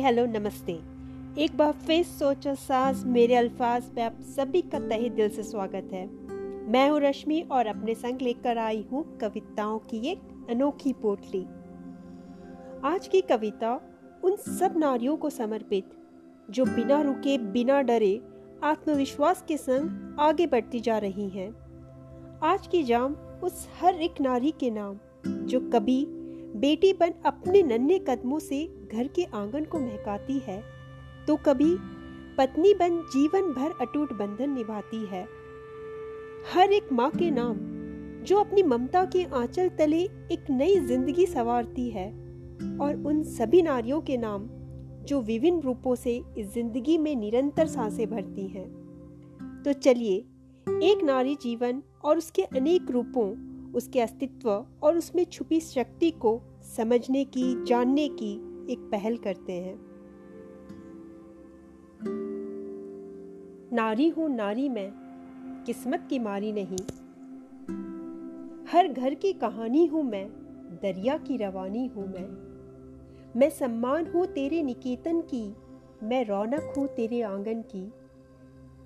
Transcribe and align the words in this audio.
Hello, 0.00 0.24
नमस्ते। 0.26 0.72
एक 1.42 1.56
बार 1.56 1.72
फिर 1.72 2.04
सोचो 2.04 2.54
साज 2.54 3.04
मेरे 3.04 3.34
अल्फाज 3.34 3.82
पे 3.84 4.02
आप 4.02 4.20
सभी 4.20 4.62
का 4.62 4.78
तहे 4.78 5.08
दिल 5.10 5.28
से 5.28 5.42
स्वागत 5.42 5.90
है। 5.92 6.06
मैं 6.70 6.90
हूँ 6.90 7.00
रश्मि 7.00 7.40
और 7.50 7.66
अपने 7.66 7.94
संग 7.94 8.22
लेकर 8.22 8.58
आई 8.58 8.84
हूँ 8.92 9.18
कविताओं 9.18 9.78
की 9.78 9.98
एक 10.08 10.46
अनोखी 10.50 10.92
पोटली। 10.92 11.42
आज 12.84 13.08
की 13.08 13.20
कविता 13.20 13.80
उन 14.24 14.36
सब 14.36 14.74
नारियों 14.76 15.16
को 15.16 15.30
समर्पित, 15.30 15.90
जो 16.50 16.64
बिना 16.64 17.00
रुके, 17.00 17.38
बिना 17.38 17.82
डरे, 17.82 18.20
आत्मविश्वास 18.64 19.44
के 19.48 19.56
संग 19.56 20.16
आगे 20.20 20.46
बढ़ती 20.46 20.80
जा 20.80 20.98
रही 20.98 21.28
हैं। 21.28 21.50
आज 22.42 22.66
की 22.66 22.82
जाम 22.82 23.14
उस 23.44 23.68
हर 23.80 23.94
एक 23.94 24.20
नारी 24.20 24.50
के 24.50 24.70
नाम, 24.70 24.98
जो 25.26 25.60
कभी 25.60 26.06
बेटी 26.56 26.92
बन 26.92 27.12
अपने 27.26 27.62
नन्हे 27.62 27.98
कदमों 27.98 28.38
से 28.38 28.64
घर 28.92 29.06
के 29.06 29.24
आँगन 29.24 29.64
को 29.64 29.78
महकाती 29.78 30.38
है 30.38 30.62
तो 31.26 31.36
कभी 31.36 31.76
पत्नी 32.38 32.74
बन 32.74 32.98
जीवन 33.12 33.52
भर 33.52 33.70
अटूट 33.80 34.12
बंधन 34.12 34.50
निभाती 34.50 35.04
है। 35.06 35.22
हर 36.54 36.72
एक 36.72 36.92
माँ 36.92 37.10
के 37.10 37.30
नाम, 37.30 37.56
जो 38.24 38.36
अपनी 38.36 38.62
ममता 38.62 39.04
के 39.04 39.24
आंचल 39.24 39.68
तले 39.68 40.00
एक 40.32 40.50
नई 40.50 40.76
ज़िंदगी 40.76 41.26
सवारती 41.26 41.88
है, 41.90 42.08
और 42.80 43.02
उन 43.06 43.22
सभी 43.22 43.62
नारियों 43.62 44.00
के 44.00 44.16
नाम, 44.16 44.48
जो 45.04 45.20
विभिन्न 45.20 45.60
रूपों 45.60 45.94
से 45.94 46.22
इस 46.38 46.52
ज़िंदगी 46.54 46.98
में 46.98 47.14
निरंतर 47.16 47.66
साँसें 47.66 48.10
भरती 48.10 48.46
हैं। 48.48 48.66
तो 49.64 49.72
चलिए, 49.72 50.16
एक 50.66 51.04
नारी 51.04 51.34
जीवन 51.34 51.82
और 52.04 52.18
उसके 52.18 52.42
अनेक 52.42 52.90
रूपों 52.90 53.28
उसके 53.74 54.00
अस्तित्व 54.00 54.66
और 54.82 54.96
उसमें 54.96 55.24
छुपी 55.24 55.60
शक्ति 55.60 56.10
को 56.10 56.40
समझने 56.76 57.24
की, 57.24 57.64
जानने 57.64 58.08
की 58.08 58.32
एक 58.72 58.78
पहल 58.78 59.16
करते 59.16 59.52
हैं। 59.52 59.90
नारी 63.72 64.08
हूँ 64.08 64.36
नारी 64.36 64.68
मैं, 64.68 64.92
किस्मत 65.66 66.06
की 66.10 66.18
मारी 66.18 66.52
नहीं। 66.52 66.78
हर 68.72 68.88
घर 68.88 69.14
की 69.14 69.32
कहानी 69.32 69.86
हूँ 69.86 70.02
मैं, 70.02 70.28
दरिया 70.82 71.16
की 71.16 71.36
रवानी 71.36 71.86
हूँ 71.86 72.06
मैं। 72.06 72.50
मैं 73.36 73.50
सम्मान 73.50 74.06
हूँ 74.06 74.26
तेरे 74.26 74.62
निकेतन 74.62 75.20
की, 75.20 75.54
मैं 76.02 76.26
रौनक 76.26 76.74
हूँ 76.76 76.86
तेरे 76.86 77.22
आँगन 77.22 77.62
की। 77.62 77.92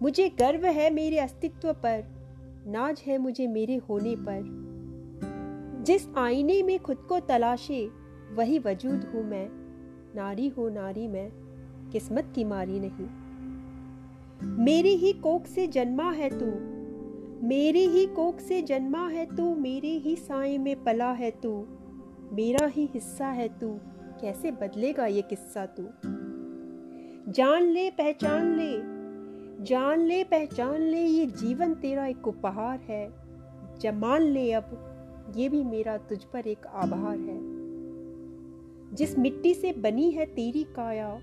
मुझे 0.02 0.28
गर्व 0.28 0.66
है 0.66 0.90
मेरे 0.90 1.18
अस्तित्व 1.18 1.72
पर, 1.72 2.04
नाज 2.66 3.02
है 3.06 3.18
मुझे 3.18 3.46
मेरे 3.46 3.76
होने 3.76 4.16
पर। 4.16 4.63
जिस 5.84 6.08
आईने 6.16 6.62
में 6.62 6.78
खुद 6.78 6.96
को 6.96 7.20
तलाशे, 7.20 7.90
वही 8.34 8.58
वजूद 8.58 9.04
हूँ 9.14 9.24
मैं। 9.24 9.48
नारी 10.16 10.48
हो 10.48 10.68
नारी 10.68 11.08
मैं, 11.08 11.30
किस्मत 11.92 12.32
की 12.34 12.44
मारी 12.44 12.80
नहीं। 12.80 13.08
मेरी 14.64 14.94
ही 14.96 15.12
कोक 15.12 15.46
से 15.46 15.66
जन्मा 15.66 16.10
है 16.10 16.30
तू, 16.30 16.46
मेरी 17.46 17.86
ही 17.86 18.06
कोक 18.06 18.40
से 18.40 18.62
जन्मा 18.62 19.08
है 19.08 19.36
तू, 19.36 19.54
मेरे 19.54 19.88
ही 19.88 20.16
साए 20.16 20.58
में 20.58 20.84
पला 20.84 21.12
है 21.12 21.30
तू, 21.30 21.66
मेरा 22.32 22.66
ही 22.66 22.90
हिस्सा 22.94 23.26
है 23.26 23.48
तू, 23.48 23.78
कैसे 24.20 24.50
बदलेगा 24.50 25.06
ये 25.06 25.22
किस्सा 25.22 25.66
तू? 25.66 25.82
जान 27.32 27.62
ले, 27.62 27.90
पहचान 27.90 28.56
ले, 28.56 28.72
जान 29.64 29.98
ले, 29.98 30.24
पहचान 30.24 30.80
ले, 30.80 31.04
ये 31.04 31.26
जीवन 31.26 31.74
तेरा 31.74 32.06
एक 32.06 32.28
उपहार 32.28 32.78
है। 32.78 33.12
जमान 33.80 34.22
ले 34.22 34.52
अब 34.52 34.90
ये 35.36 35.48
भी 35.48 35.64
मेरा 35.64 35.96
तुझ 35.96 36.24
पर 36.24 36.46
एक 36.46 36.66
आभार 36.66 37.18
है। 37.18 37.64
जिस 38.94 39.18
मिट्टी 39.18 39.54
से 39.54 39.72
बनी 39.72 40.10
है 40.10 40.26
तेरी 40.26 40.64
काया, 40.64 41.20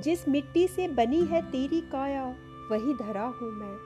जिस 0.00 0.28
मिट्टी 0.28 0.68
से 0.68 0.88
बनी 0.88 1.24
है 1.24 1.42
तेरी 1.42 1.80
काया, 1.80 2.36
वही 2.70 2.94
धरा 2.94 3.26
हूँ 3.26 3.52
मैं। 3.52 3.76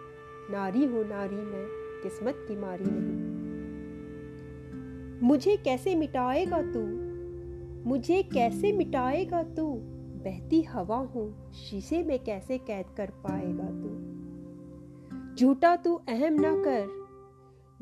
नारी 0.50 0.84
हो 0.84 1.04
नारी 1.04 1.36
मैं, 1.36 1.66
किस्मत 2.02 2.34
की 2.48 2.56
मारी 2.56 2.84
नहीं। 2.86 3.38
मुझे 5.22 5.56
कैसे 5.56 5.94
मिटाएगा 5.94 6.62
तू? 6.62 7.08
मुझे 7.88 8.22
कैसे 8.22 8.72
मिटाएगा 8.72 9.42
तू? 9.42 9.74
बहती 10.24 10.62
हवा 10.62 10.96
हूँ, 10.96 11.52
शीशे 11.52 12.02
में 12.02 12.24
कैसे 12.24 12.58
कैद 12.58 12.86
कर 12.96 13.10
पाएगा 13.10 13.64
तू? 13.64 14.18
झूठा 15.34 15.76
तू 15.76 15.94
अहम 15.94 16.32
ना 16.32 16.54
कर 16.56 16.97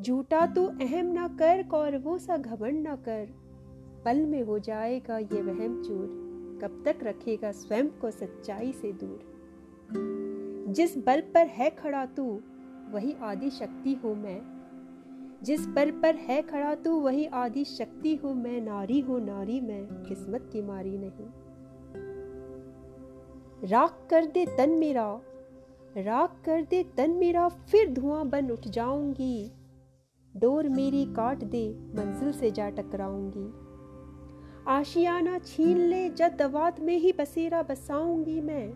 झूठा 0.00 0.46
तू 0.46 0.66
अहम 0.66 1.06
ना 1.06 1.28
कर 1.28 1.62
कौरवों 1.62 2.18
सा 2.18 2.36
घमंड 2.36 2.88
ना 2.88 2.96
कर। 2.96 3.28
पल 4.04 4.26
में 4.26 4.42
हो 4.42 4.58
जाएगा 4.58 5.18
ये 5.18 5.42
वहम 5.42 5.82
चूर, 5.82 6.06
कब 6.62 6.82
तक 6.84 6.96
रखेगा 7.02 7.52
स्वयं 7.52 7.88
को 7.88 8.10
सच्चाई 8.10 8.72
से 8.72 8.92
दूर। 8.92 9.32
जिस 10.68 10.98
बल 10.98 11.20
पर 11.20 11.46
है 11.46 11.70
खड़ा 11.70 12.06
तू, 12.06 12.40
वही 12.90 13.16
आदि 13.22 13.50
शक्ति 13.50 13.94
हूँ 13.94 14.16
मैं। 14.16 14.40
जिस 15.42 15.66
बल 15.66 15.90
पर 15.90 16.14
है 16.14 16.42
खड़ा 16.42 16.74
तू, 16.74 17.00
वही 17.00 17.26
आदि 17.26 17.64
शक्ति 17.64 18.14
हूँ 18.14 18.34
मैं। 18.34 18.60
नारी 18.60 19.00
हूँ 19.00 19.20
नारी 19.20 19.60
मैं, 19.60 19.86
किस्मत 19.86 20.50
की 20.52 20.62
मारी 20.62 20.98
नहीं। 20.98 21.28
राख 23.68 24.06
कर 24.10 24.24
दे 24.24 24.46
तन 24.46 24.70
मेरा, 24.70 25.20
राख 25.96 26.42
कर 26.44 26.62
दे 26.62 26.84
तन 26.96 27.10
मेरा, 27.10 27.48
फिर 27.48 27.92
धुआँ 27.92 28.28
बन 28.28 28.50
उठ 28.50 28.68
जाऊँगी। 28.68 29.50
डोर 30.36 30.68
मेरी 30.68 31.04
काट 31.04 31.44
दे, 31.44 31.70
मंजिल 31.70 32.32
से 32.32 32.50
जा 32.50 32.70
टकराऊँगी। 32.70 33.66
आशियाना 34.68 35.38
छीन 35.38 35.78
ले 35.78 36.08
जब 36.08 36.36
दवात 36.36 36.80
में 36.80 36.96
ही 36.96 37.12
बसेरा 37.12 37.62
बसाऊँगी 37.62 38.40
मैं। 38.40 38.72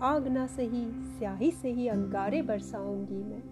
आग 0.00 0.28
ना 0.28 0.46
सही, 0.46 0.84
स्याही 0.90 1.50
से 1.50 1.72
ही 1.72 1.88
अंगारे 1.88 2.42
बरसाऊँगी 2.42 3.22
मैं। 3.24 3.42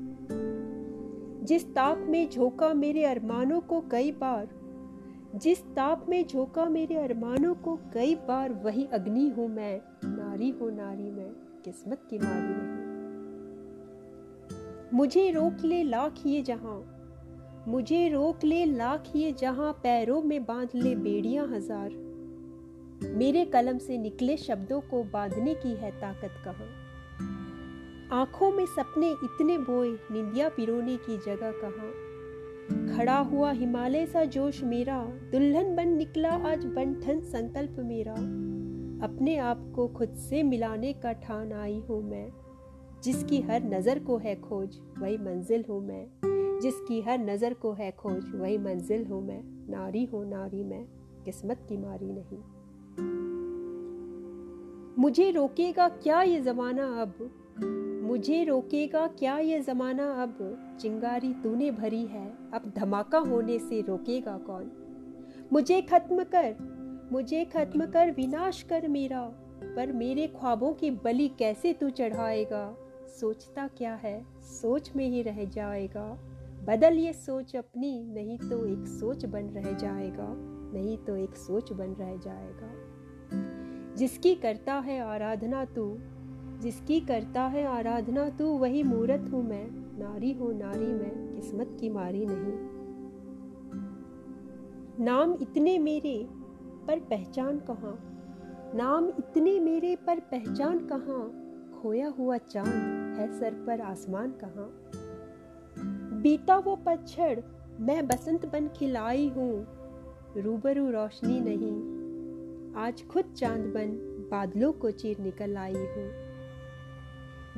जिस 1.45 1.75
ताप 1.75 1.99
में 1.99 2.31
झोंका 2.31 2.75
मेरे 2.75 3.05
अरमानों 3.05 3.61
को 3.61 3.81
कई 3.81 4.13
बार, 4.13 4.49
जिस 5.35 5.63
ताप 5.63 6.07
में 6.09 6.27
झोंका 6.27 6.65
मेरे 6.65 6.97
अरमानों 6.97 7.55
को 7.55 7.79
कई 7.95 8.15
बार, 8.15 8.53
वही 8.53 8.85
अग्नि 8.85 9.29
हूँ 9.29 9.49
मैं, 9.49 9.81
नारी 10.05 10.51
हो 10.51 10.71
नारी 10.71 11.11
मैं, 11.11 11.31
किस्मत 11.65 12.03
की 12.11 12.19
मारी 12.19 12.49
नहीं। 12.49 12.81
मुझे 14.95 15.31
रोक 15.31 15.65
ले 15.65 15.83
लाख 15.83 16.15
ये 16.27 16.43
जहाँ 16.43 16.97
मुझे 17.69 18.09
रोक 18.09 18.45
ले 18.45 18.65
लाख 18.65 19.05
ये 19.17 19.33
जहाँ 19.33 19.73
पैरों 19.73 20.23
में 20.23 20.45
बाँध 20.45 20.69
ले 20.75 20.95
बेड़ियाँ 20.95 21.47
हज़ार। 21.47 21.91
मेरे 23.17 23.45
कलम 23.45 23.79
से 23.79 23.99
निकले 23.99 24.37
शब्दों 24.37 24.81
को 24.81 25.03
बांधने 25.03 25.55
की 25.55 25.69
है 25.69 25.91
ताकत 25.91 26.35
कहाँ? 26.45 26.69
आँखों 28.13 28.53
में 28.53 28.67
सपने 28.67 29.11
इतने 29.11 29.59
बोए, 29.59 29.89
निंदिया 29.89 30.49
पिरोने 30.49 30.97
की 30.97 31.17
जगह 31.17 31.53
कहाँ? 31.65 32.97
खड़ा 32.97 33.19
हुआ 33.19 33.51
हिमालय 33.51 34.07
सा 34.07 34.25
जोश 34.25 34.63
मेरा, 34.63 35.05
दुल्हन 35.33 35.77
बन 35.77 35.89
निकला 35.89 36.31
आज 36.31 36.65
बंठन 36.65 37.21
संकल्प 37.21 37.77
मेरा। 37.79 38.15
अपने 39.07 39.37
आप 39.37 39.73
को 39.77 39.89
खुद 39.89 40.15
से 40.15 40.43
मिलाने 40.43 40.93
का 40.93 41.13
ठान 41.13 41.53
आई 41.53 41.79
हूँ 41.91 42.03
मैं, 42.11 42.29
जिसकी 43.03 43.41
हर 43.41 43.63
नज़र 43.65 43.99
को 43.99 44.19
है 44.19 44.35
खोज, 44.35 44.81
वही 44.99 45.17
मंजिल 45.19 45.65
हूँ 45.69 45.81
मैं। 45.87 46.30
जिसकी 46.61 47.01
हर 47.01 47.19
नज़र 47.19 47.55
को 47.55 47.73
है 47.73 47.91
खोज, 47.91 48.35
वही 48.35 48.59
मंजिल 48.59 49.05
हूँ 49.05 49.27
मैं। 49.27 49.43
नारी 49.71 50.05
हूँ 50.05 50.31
नारी 50.31 50.65
मैं, 50.65 50.85
किस्मत 51.25 51.67
की 51.69 51.77
मारी 51.77 52.13
नहीं। 52.13 52.39
मुझे 54.99 55.31
रोकेगा 55.31 55.89
क्या 55.89 56.23
ये 56.23 56.41
ज़माना 56.41 57.03
अब? 57.03 57.31
मुझे 58.05 58.45
रोकेगा 58.45 59.07
क्या 59.07 59.39
ये 59.39 59.61
ज़माना 59.61 60.23
अब? 60.23 60.39
चिंगारी 60.81 61.35
तूने 61.35 61.71
भरी 61.71 62.07
है, 62.07 62.33
अब 62.55 62.73
धमाका 62.77 63.19
होने 63.19 63.59
से 63.59 63.81
रोकेगा 63.81 64.39
कौन? 64.39 64.71
मुझे 65.53 65.83
खत्म 65.83 66.25
कर, 66.25 66.57
मुझे 67.13 67.45
खत्म 67.45 67.87
कर 67.87 68.11
विनाश 68.11 68.63
कर 68.63 68.89
मेरा, 68.89 69.23
पर 69.77 69.93
मेरे 69.93 70.27
ख्वाबों 70.27 70.73
की 70.73 70.91
बलि 70.91 71.29
कैसे 71.29 71.73
तू 71.73 71.91
चढ़ाएगा? 71.91 72.77
सोचता 73.21 73.69
क्या 73.69 73.95
है, 73.95 74.27
सोच 74.43 74.93
में 74.97 75.09
ही 75.09 75.23
रह 75.23 75.45
जाएगा। 75.45 76.30
बदल 76.61 76.95
ये 76.95 77.13
सोच 77.13 77.57
अपनी, 77.57 78.05
नहीं 78.15 78.39
तो 78.39 78.67
एक 78.67 78.87
सोच 78.87 79.25
बन 79.25 79.45
रह 79.45 79.73
जाएगा, 79.73 80.35
नहीं 80.75 80.99
तो 80.99 81.17
एक 81.17 81.35
सोच 81.35 81.73
बन 81.73 81.87
रह 81.87 82.17
जाएगा। 82.17 82.73
जिसकी 83.95 84.35
करता 84.35 84.75
है 84.75 85.01
आराधना 85.01 85.65
तू, 85.65 85.99
जिसकी 86.61 87.01
करता 87.01 87.43
है 87.43 87.67
आराधना 87.67 88.29
तू, 88.29 88.47
वही 88.47 88.83
मूर्त 88.83 89.33
हूँ 89.33 89.49
मैं, 89.49 89.71
नारी 89.99 90.33
हो 90.33 90.53
नारी 90.53 90.87
मैं, 90.87 91.35
किस्मत 91.35 91.77
की 91.81 91.89
मारी 91.89 92.27
नहीं। 92.27 92.81
नाम 95.05 95.33
इतने 95.43 95.79
मेरे 95.79 96.29
पर 96.87 96.99
पहचान 96.99 97.59
कहाँ? 97.59 98.07
नाम 98.75 99.09
इतने 99.09 99.61
मेरे 99.61 99.97
पर 99.97 100.21
पहचान 100.21 100.79
कहाँ? 100.79 101.37
खोया 101.83 102.09
हुआ 102.09 102.37
चाँद 102.37 103.19
है 103.19 103.41
सर 103.41 103.65
पर 103.67 103.81
आसमान 103.81 104.31
कहाँ? 104.31 104.91
बीता 106.21 106.57
वो 106.57 106.77
पतझड़, 106.77 107.41
मैं 107.81 108.07
बसंत 108.07 108.47
बन 108.47 108.69
खिलाई 108.69 109.29
हूँ। 109.29 109.67
रूबरू 110.37 110.91
रोशनी 110.91 111.41
नहीं, 111.41 111.77
आज 112.75 113.07
खुद 113.07 113.25
चाँद 113.37 113.61
बन 113.61 113.87
बादलों 114.31 114.73
को 114.73 114.91
चीर 114.91 115.19
निकल 115.19 115.57
आई 115.57 115.75
हूँ। 115.75 116.11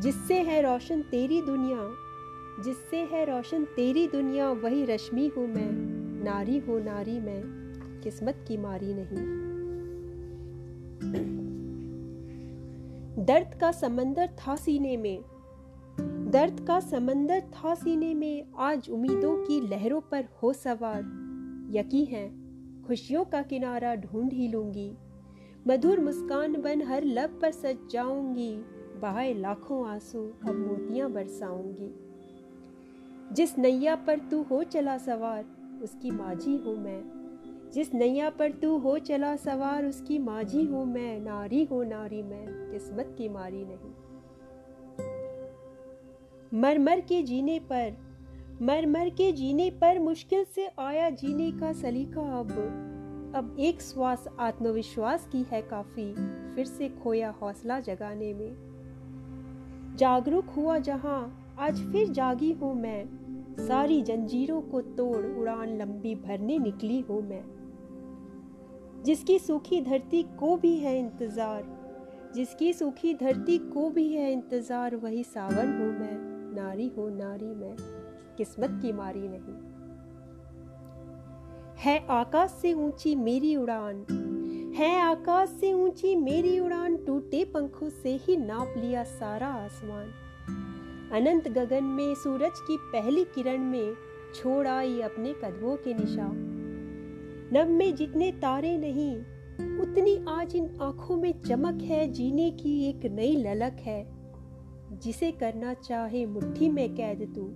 जिससे 0.01 0.35
है 0.35 0.63
रोशन 0.63 1.03
तेरी 1.03 1.43
दुनिया, 1.43 1.91
जिससे 2.63 2.97
है 2.97 3.25
रोशन 3.25 3.65
तेरी 3.65 4.07
दुनिया, 4.09 4.51
वही 4.51 4.85
रश्मि 4.85 5.31
हूँ 5.37 5.47
मैं, 5.47 5.71
नारी 6.25 6.59
हो 6.59 6.79
नारी 6.79 7.21
मैं, 7.21 7.43
किस्मत 8.01 8.45
की 8.49 8.57
मारी 8.57 8.95
नहीं। 8.95 9.43
दर्द 13.27 13.61
का 13.61 13.73
समंदर 13.73 14.27
था 14.27 14.57
सीने 14.57 14.97
में 14.97 15.25
दर्द 16.33 16.61
का 16.61 16.81
समंदर 16.81 17.41
था 17.41 17.75
सीने 17.75 18.15
में, 18.15 18.45
आज 18.59 18.91
उम्मीदों 18.91 19.45
की 19.45 19.61
लहरों 19.61 20.01
पर 20.01 20.25
हो 20.43 20.53
सवार। 20.53 21.03
यकी 21.71 22.05
है, 22.05 22.33
खुशियों 22.83 23.25
का 23.25 23.43
किनारा 23.43 23.95
ढूंढ 23.95 24.33
ही 24.33 24.49
लूँगी। 24.49 24.97
मधुर 25.67 26.01
मुस्कान 26.01 26.63
बन 26.63 26.83
हर 26.83 27.05
लब 27.05 27.39
पर 27.43 27.51
सज 27.51 27.77
जाऊँगी, 27.91 28.57
बहाए 29.01 29.35
लाखों 29.35 29.89
आँसू 29.89 30.19
अब 30.21 30.55
मोतियाँ 30.69 31.11
बरसाऊँगी। 31.11 31.95
जिस 33.35 33.59
नैया 33.59 33.97
पर 33.97 34.19
तू 34.19 34.43
हो 34.43 34.63
चला 34.63 34.99
सवार, 34.99 35.45
उसकी 35.83 36.11
माझी 36.11 36.57
हूँ 36.57 36.85
मैं। 36.85 37.05
जिस 37.75 37.95
नैया 37.95 38.31
पर 38.31 38.53
तू 38.53 38.79
हो 38.79 38.99
चला 38.99 39.37
सवार, 39.37 39.87
उसकी 39.87 40.19
माझी 40.19 40.65
हूँ 40.65 40.87
मैं। 40.87 41.21
नारी 41.21 41.65
हो 41.65 41.83
नारी 41.83 42.23
मैं, 42.23 42.71
किस्मत 42.71 43.15
की 43.19 43.29
मारी 43.29 43.65
नहीं। 43.65 44.02
मर 46.55 46.79
मर 46.79 47.01
के 47.01 47.23
जीने 47.23 47.59
पर। 47.59 47.93
मर 48.63 48.87
मर 48.87 49.09
के 49.09 49.31
जीने 49.33 49.71
पर 49.71 49.99
मुश्किल 49.99 50.45
से 50.45 50.67
आया 50.79 51.11
जीने 51.11 51.51
का 51.53 51.73
सलीका 51.73 52.23
अब। 52.39 52.51
अब 53.37 53.57
एक 53.59 53.81
श्वास 53.83 54.29
आत्मविश्वास 54.41 55.27
की 55.33 55.45
है 55.53 55.61
काफ़ी, 55.63 56.13
फिर 56.55 56.67
से 56.67 56.89
खोया 56.89 57.31
हौसला 57.31 57.81
जगाने 57.81 58.33
में। 58.35 59.97
जागरूक 59.97 60.51
हुआ 60.51 60.79
जहाँ, 60.79 61.55
आज 61.59 61.81
फिर 61.93 62.09
जागी 62.09 62.53
हूँ 62.53 62.75
मैं। 62.75 63.05
सारी 63.59 64.03
जंजीरों 64.03 64.61
को 64.63 64.81
तोड़ 64.81 65.25
उड़ान 65.27 65.77
लंबी 65.79 66.15
भरने 66.15 66.59
निकली 66.59 67.01
हूँ 67.01 67.23
मैं। 67.23 67.43
जिसकी 69.05 69.39
सूखी 69.39 69.81
धरती 69.81 70.23
को 70.23 70.57
भी 70.57 70.77
है 70.77 70.99
इंतज़ार, 70.99 71.65
जिसकी 72.35 72.73
सूखी 72.73 73.15
धरती 73.15 73.59
को 73.59 73.89
भी 73.91 74.09
है 74.13 74.33
इंतज़ार, 74.33 74.97
वही 74.97 75.25
सावन 75.25 75.73
हूँ 75.73 75.93
मैं। 76.01 76.22
नारी 76.53 76.89
हो, 76.89 77.09
नारी 77.09 77.55
मैं, 77.55 77.77
किस्मत 78.37 78.79
की 78.83 78.93
मारी 78.93 79.29
नहीं। 79.29 79.73
है 81.79 82.07
आकाश 82.07 82.51
से 82.51 82.73
ऊँची 82.73 83.15
मेरी 83.15 83.57
उड़ान, 83.57 84.05
है 84.77 85.01
आकाश 85.01 85.49
से 85.49 85.73
ऊँची 85.73 86.17
मेरी 86.17 86.61
उड़ान, 86.61 86.97
टूटे 86.97 87.45
पंखों 87.45 87.89
से 87.89 88.17
ही 88.17 88.37
नाप 88.37 88.75
लिया 88.77 89.05
सारा 89.05 89.47
आसमान। 89.47 90.13
अनंत 91.13 91.49
गगन 91.49 91.85
में, 91.85 92.15
सूरज 92.15 92.61
की 92.61 92.77
पहली 92.81 93.25
किरण 93.25 93.59
में 93.59 93.95
छोड़ 94.35 94.67
आई 94.69 95.01
अपने 95.01 95.33
कदमों 95.33 95.77
के 95.77 95.95
निशान। 95.95 96.49
नभ 97.53 97.69
में 97.69 97.95
जितने 97.95 98.33
तारे 98.33 98.79
नहीं, 98.79 99.17
उतनी 99.79 100.25
आज 100.29 100.57
इन 100.57 100.79
आँखों 100.83 101.17
में 101.17 101.41
चमक 101.41 101.83
है, 101.83 102.09
जीने 102.09 102.51
की 102.51 102.89
एक 102.89 103.07
नई 103.07 103.37
ललक 103.37 103.77
है। 103.81 104.22
जिसे 104.93 105.33
करना 105.33 105.75
चाहे 105.75 106.27
मुट्ठी 106.27 106.69
में 106.69 106.95
कैद 106.95 107.33
तू, 107.35 107.51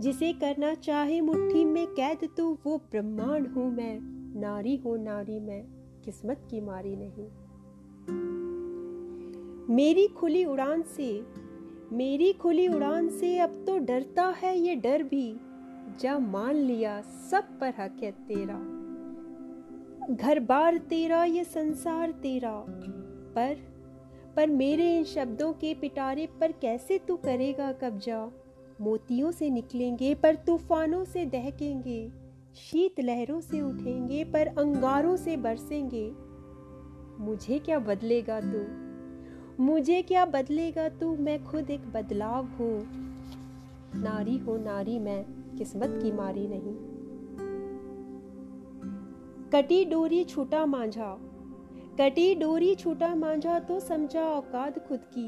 जिसे 0.00 0.32
करना 0.32 0.74
चाहे 0.74 1.20
मुट्ठी 1.20 1.64
में 1.64 1.86
कैद 1.86 2.28
तू, 2.36 2.58
वो 2.66 2.76
ब्रह्मांड 2.76 3.46
हूँ 3.48 3.70
मैं, 3.72 3.98
नारी 4.40 4.76
हो 4.76 4.96
नारी 4.96 5.40
मैं, 5.40 5.64
किस्मत 6.04 6.46
की 6.50 6.60
मारी 6.60 6.96
नहीं। 6.96 7.28
मेरी 9.74 10.06
खुली 10.06 10.44
उड़ान 10.44 10.82
से, 10.82 11.26
मेरी 11.92 12.32
खुली 12.32 12.68
उड़ान 12.68 13.08
से 13.08 13.38
अब 13.38 13.64
तो 13.66 13.78
डरता 13.78 14.26
है 14.28 14.58
ये 14.58 14.74
डर 14.74 15.02
भी 15.02 15.36
जब 16.00 16.20
मान 16.20 16.54
लिया 16.54 17.00
सब 17.00 17.58
पर 17.60 17.74
हक 17.78 17.96
है 18.02 18.10
तेरा। 18.10 18.58
घर 20.10 20.40
बार 20.40 20.78
तेरा, 20.78 21.24
ये 21.24 21.44
संसार 21.44 22.10
तेरा, 22.10 22.64
पर 23.34 23.73
पर 24.36 24.50
मेरे 24.50 24.98
इन 24.98 25.04
शब्दों 25.04 25.52
के 25.52 25.74
पिटारे 25.74 26.28
पर 26.40 26.52
कैसे 26.52 26.98
तू 26.98 27.16
करेगा 27.16 27.72
कब्जा? 27.72 28.30
मोतियों 28.80 29.30
से 29.30 29.50
निकलेंगे, 29.50 30.14
पर 30.14 30.34
तूफानों 30.34 31.04
से 31.04 31.26
दहकेंगे। 31.26 32.12
शीत 32.54 33.00
लहरों 33.00 33.40
से 33.40 33.62
उठेंगे, 33.62 34.24
पर 34.24 34.46
अंगारों 34.46 35.16
से 35.16 35.36
बरसेंगे। 35.36 36.12
मुझे 37.24 37.58
क्या 37.58 37.78
बदलेगा 37.78 38.40
तू? 38.40 38.84
मुझे 39.62 40.02
क्या 40.02 40.24
बदलेगा 40.24 40.88
तू? 40.88 41.16
मैं 41.16 41.44
खुद 41.44 41.70
एक 41.70 41.92
बदलाव 41.92 42.44
हूँ। 42.44 42.82
नारी 43.96 44.38
हो 44.38 44.56
नारी, 44.56 44.98
मैं 44.98 45.24
किस्मत 45.58 46.00
की 46.02 46.12
मारी 46.12 46.48
नहीं। 46.48 46.94
कटी 49.50 49.84
डोरी 49.84 50.24
छूटा 50.24 50.66
मांझा 50.66 51.18
कटी 52.00 52.34
डोरी 52.34 52.74
छूटा 52.74 53.14
मांझा 53.14 53.58
तो 53.58 53.80
समझा 53.80 54.22
औकात 54.22 54.78
खुद 54.88 55.00
की। 55.18 55.26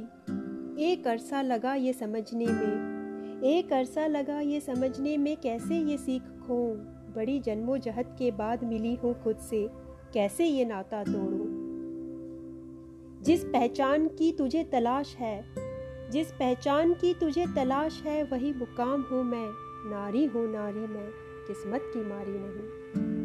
एक 0.92 1.06
अरसा 1.06 1.42
लगा 1.42 1.74
ये 1.74 1.92
समझने 1.92 2.46
में। 2.46 3.42
एक 3.44 3.72
अरसा 3.72 4.06
लगा 4.06 4.40
ये 4.40 4.60
समझने 4.60 5.16
में 5.16 5.36
कैसे 5.36 5.78
ये 5.78 5.98
सीख 5.98 6.22
खो 6.22 6.74
बड़ी 7.16 7.40
जन्मोजहद 7.40 8.16
के 8.18 8.30
बाद 8.30 8.64
मिली 8.64 8.94
हूँ 8.94 9.22
खुद 9.22 9.36
से। 9.36 9.68
कैसे 10.14 10.46
ये 10.46 10.64
नाता 10.64 11.04
तोड़ू? 11.04 11.46
जिस 13.22 13.44
पहचान 13.44 14.08
की 14.08 14.32
तुझे 14.32 14.64
तलाश 14.64 15.16
है, 15.16 15.44
जिस 16.10 16.32
पहचान 16.32 16.92
की 16.94 17.14
तुझे 17.14 17.46
तलाश 17.46 18.02
है, 18.06 18.22
वही 18.24 18.52
मुकाम 18.52 19.02
हूँ 19.02 19.24
मैं। 19.24 19.48
नारी 19.90 20.24
हूँ 20.24 20.52
नारी 20.52 20.86
मैं, 20.86 21.10
किस्मत 21.46 21.80
की 21.94 22.00
मारी 22.00 22.38
नहीं। 22.38 23.15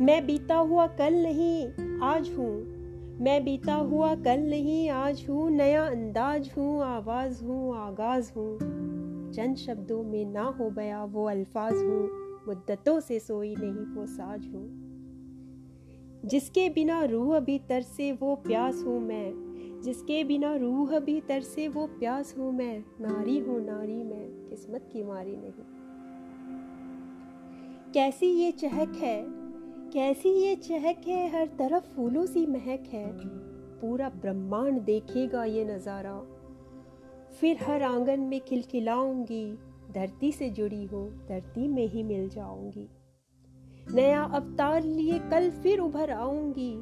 मैं 0.00 0.26
बीता 0.26 0.56
हुआ 0.56 0.86
कल 0.86 1.14
नहीं, 1.14 1.68
आज 2.02 2.30
हूँ। 2.30 2.64
मैं 3.20 3.44
बीता 3.44 3.74
हुआ 3.74 4.14
कल 4.14 4.40
नहीं, 4.40 4.90
आज 4.90 5.26
हूँ। 5.28 5.50
नया 5.50 5.86
अंदाज 5.86 6.50
हूँ, 6.56 6.82
आवाज़ 6.82 7.44
हूँ, 7.44 7.76
आगाज़ 7.76 8.32
हूँ। 8.36 8.58
चंद 9.32 9.56
शब्दों 9.56 10.02
में 10.02 10.24
ना 10.24 10.42
हो 10.42 10.70
गया 10.70 11.04
वो 11.04 11.28
अल्फाज 11.28 11.72
हूँ। 11.72 12.10
मुद्दतों 12.48 13.00
से 13.00 13.20
सोई 13.20 13.54
नहीं 13.58 13.94
वो 13.94 14.06
साज 14.06 14.46
हूँ। 14.46 14.88
जिसके 16.24 16.68
बिना 16.68 17.04
रूह 17.04 17.36
अभी 17.36 17.58
तरसे 17.58 18.12
वो 18.12 18.34
प्यास 18.34 18.84
हूँ 18.86 19.00
मैं। 19.00 19.32
जिसके 19.82 20.24
बिना 20.24 20.56
रूह 20.56 20.96
अभी 20.96 21.20
तरसे 21.20 21.68
वो 21.68 21.86
प्यास 21.86 22.34
हूँ 22.38 22.52
मैं। 22.52 22.84
नारी 23.00 23.38
हूँ 23.38 23.64
नारी 23.64 24.04
मैं, 24.04 24.48
किस्मत 24.50 24.90
की 24.92 25.02
मारी 25.02 25.36
नहीं। 25.36 25.52
कैसी 27.92 28.26
ये 28.26 28.52
चहक 28.52 28.94
है? 28.94 29.47
कैसी 29.92 30.28
ये 30.28 30.56
चहक 30.56 31.06
है, 31.06 31.28
हर 31.30 31.46
तरफ़ 31.46 31.84
फूलों 31.84 32.26
सी 32.26 32.46
महक 32.46 32.88
है। 32.92 33.06
पूरा 33.80 34.08
ब्रह्मांड 34.08 34.80
देखेगा 34.80 35.44
ये 35.44 35.64
नज़ारा। 35.64 36.20
फिर 37.40 37.56
हर 37.62 37.82
आँगन 37.82 38.20
में 38.20 38.40
खिलखिलाऊँगी, 38.40 39.58
धरती 39.94 40.32
से 40.32 40.50
जुड़ी 40.50 40.84
हो, 40.84 41.10
धरती 41.28 41.68
में 41.68 41.86
ही 41.86 42.02
मिल 42.02 42.28
जाऊँगी। 42.28 42.88
नया 43.94 44.22
अवतार 44.22 44.82
लिए 44.84 45.18
कल 45.18 45.50
फिर 45.50 45.78
उभर 45.78 46.10
आऊँगी। 46.10 46.72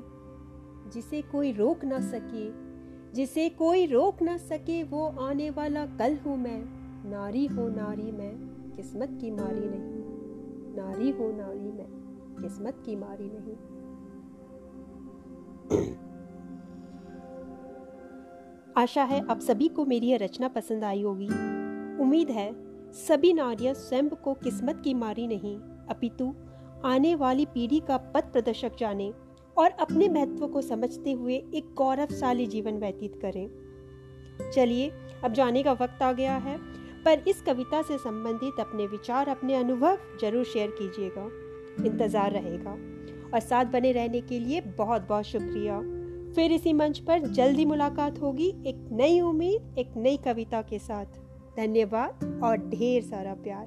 जिसे 0.91 1.23
कोई 1.23 1.53
रोक 1.53 1.85
ना 1.85 2.01
सके, 2.01 2.49
जिसे 3.13 3.49
कोई 3.49 3.87
रोक 3.87 4.23
ना 4.23 4.37
सके, 4.37 4.83
वो 4.83 5.07
आने 5.07 5.51
वाला 5.51 5.87
कल 5.87 6.17
हूँ 6.17 6.37
मैं। 6.39 6.61
नारी 7.11 7.47
हो 7.47 7.69
नारी 7.69 8.11
मैं, 8.13 8.35
किस्मत 8.77 9.19
की 9.21 9.31
मारी 9.31 9.69
नहीं, 9.69 10.05
नारी 10.77 11.11
हो 11.11 11.33
नारी 11.33 11.73
मैं। 11.73 11.96
किस्मत 12.37 12.83
की 12.87 12.97
मारी 12.97 13.31
नहीं। 13.31 13.57
आशा 18.77 19.03
है 19.05 19.21
आप 19.27 19.41
सभी 19.41 19.69
को 19.69 19.85
मेरी 19.85 20.07
यह 20.07 20.19
रचना 20.23 20.49
पसंद 20.49 20.85
आई 20.85 21.03
होगी। 21.03 21.27
उम्मीद 22.03 22.31
है 22.31 22.51
सभी 22.95 23.33
नारियाँ 23.33 23.75
स्वयं 23.75 24.09
को 24.09 24.35
किस्मत 24.35 24.81
की 24.85 24.95
मारी 24.95 25.27
नहीं, 25.27 25.59
अपितु 25.89 26.35
आने 26.85 27.15
वाली 27.15 27.47
पीढ़ी 27.47 27.81
का 27.81 27.97
पथ 28.15 28.33
प्रदर्शक 28.33 28.77
जाने 28.79 29.13
और 29.57 29.71
अपने 29.71 30.09
महत्व 30.09 30.47
को 30.47 30.63
समझते 30.63 31.13
हुए 31.13 31.35
एक 31.55 31.73
गौरवशाली 31.75 32.47
जीवन 32.47 32.79
व्यतीत 32.79 33.19
करें। 33.23 33.49
चलिए, 34.55 34.91
अब 35.25 35.33
जाने 35.33 35.63
का 35.63 35.73
वक्त 35.73 36.03
आ 36.03 36.13
गया 36.13 36.37
है, 36.37 36.57
पर 37.05 37.23
इस 37.29 37.43
कविता 37.43 37.83
से 37.83 37.99
संबंधित 37.99 38.61
अपने 38.61 38.87
विचार, 38.87 39.29
अपने 39.29 39.55
अनुभव 39.55 39.99
ज़रूर 40.21 40.45
शेयर 40.45 40.71
कीजिएगा। 40.79 41.29
इंतज़ार 41.85 42.33
रहेगा। 42.33 42.71
और 43.35 43.41
साथ 43.41 43.65
बने 43.65 43.93
रहने 43.93 44.21
के 44.21 44.39
लिए 44.39 44.61
बहुत 44.61 45.09
बहुत 45.09 45.25
शुक्रिया। 45.25 45.79
फिर 46.35 46.53
इसी 46.53 46.73
मंच 46.73 46.99
पर 46.99 47.21
जल्दी 47.21 47.65
मुलाकात 47.65 48.21
होगी 48.21 48.49
एक 48.67 48.89
नई 48.93 49.21
उम्मीद, 49.21 49.79
एक 49.79 49.93
नई 49.97 50.17
कविता 50.17 50.63
के 50.63 50.79
साथ। 50.79 51.07
धन्यवाद 51.57 52.41
और 52.45 52.57
ढेर 52.57 53.03
सारा 53.03 53.35
प्यार। 53.35 53.67